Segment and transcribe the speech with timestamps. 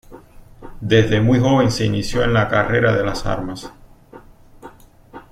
[0.81, 3.71] Desde muy joven se inició en la carrera de las armas.